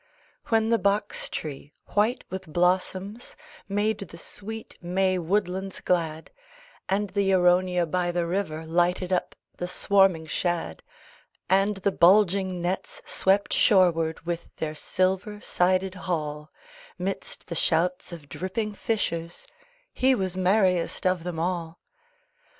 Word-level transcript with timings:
When 0.47 0.71
the 0.71 0.79
box 0.79 1.29
tree, 1.29 1.73
white 1.89 2.23
with 2.31 2.51
blossoms, 2.51 3.35
Made 3.69 3.99
the 3.99 4.17
sweet 4.17 4.75
May 4.81 5.19
woodlands 5.19 5.79
glad, 5.79 6.31
And 6.89 7.11
the 7.11 7.31
Aronia 7.33 7.85
by 7.85 8.11
the 8.11 8.25
river 8.25 8.65
Lighted 8.65 9.13
up 9.13 9.35
the 9.57 9.67
swarming 9.67 10.25
shad, 10.25 10.81
And 11.51 11.77
the 11.85 11.91
bulging 11.91 12.63
nets 12.63 13.03
swept 13.05 13.53
shoreward 13.53 14.21
With 14.21 14.49
their 14.55 14.73
silver 14.73 15.39
sided 15.41 15.93
haul, 15.93 16.49
Midst 16.97 17.45
the 17.45 17.55
shouts 17.55 18.11
of 18.11 18.27
dripping 18.27 18.73
fishers, 18.73 19.45
He 19.93 20.15
was 20.15 20.35
merriest 20.35 21.05
of 21.05 21.23
them 21.23 21.37
all. 21.37 21.79